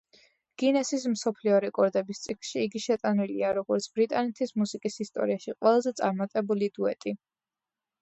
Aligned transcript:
გინესის 0.61 1.03
მსოფლიო 1.15 1.59
რეკორდების 1.65 2.23
წიგნში 2.23 2.65
იგი 2.69 2.83
შეტანილია, 2.87 3.53
როგორც 3.59 3.89
ბრიტანეთის 4.01 4.57
მუსიკის 4.65 5.01
ისტორიაში 5.09 5.59
ყველაზე 5.63 5.99
წარმატებული 6.03 6.75
დუეტი. 6.81 7.19